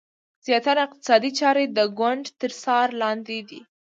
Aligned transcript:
زیاتره 0.45 0.81
اقتصادي 0.87 1.31
چارې 1.39 1.65
د 1.67 1.79
ګوند 1.99 2.25
تر 2.41 2.51
څار 2.61 2.87
لاندې 3.01 3.39
دي. 3.49 3.61